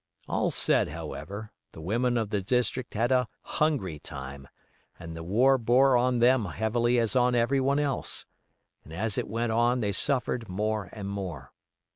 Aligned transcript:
All 0.27 0.49
said, 0.49 0.87
however, 0.89 1.51
the 1.73 1.79
women 1.79 2.17
of 2.17 2.31
the 2.31 2.41
district 2.41 2.95
had 2.95 3.11
a 3.11 3.27
hungry 3.43 3.99
time, 3.99 4.47
and 4.97 5.15
the 5.15 5.21
war 5.21 5.59
bore 5.59 5.95
on 5.95 6.17
them 6.17 6.45
heavily 6.45 6.97
as 6.97 7.15
on 7.15 7.35
everyone 7.35 7.77
else, 7.77 8.25
and 8.83 8.93
as 8.93 9.19
it 9.19 9.27
went 9.27 9.51
on 9.51 9.79
they 9.81 9.91
suffered 9.91 10.49
more 10.49 10.89
and 10.91 11.07
more. 11.07 11.53